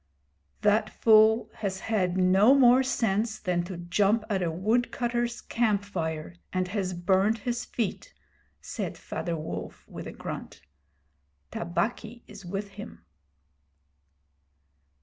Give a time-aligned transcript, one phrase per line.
[0.61, 6.33] 'The fool has had no more sense than to jump at a woodcutters' camp fire,
[6.51, 8.11] and has burned his feet,'
[8.59, 10.61] said Father Wolf, with a grunt.
[11.51, 13.05] 'Tabaqui is with him.'